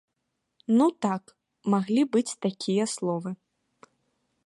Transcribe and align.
Ну 0.77 0.87
так, 1.07 1.23
маглі 1.73 2.03
быць 2.17 2.37
такія 2.47 2.91
словы. 2.95 3.29